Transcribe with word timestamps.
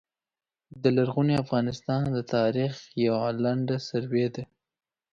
د 0.81 0.83
لرغوني 0.97 1.35
افغانستان 1.43 2.01
د 2.15 2.17
تاریخ 2.35 2.73
یوع 3.05 3.25
لنډه 3.43 3.77
سروې 3.89 4.27
ده 4.35 4.43